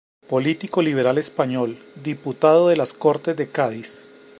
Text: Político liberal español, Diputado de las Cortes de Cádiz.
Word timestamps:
Político 0.27 0.81
liberal 0.81 1.19
español, 1.19 1.77
Diputado 2.03 2.69
de 2.69 2.75
las 2.75 2.95
Cortes 2.95 3.37
de 3.37 3.51
Cádiz. 3.51 4.09